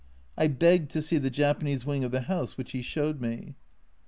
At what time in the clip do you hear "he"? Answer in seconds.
2.71-2.81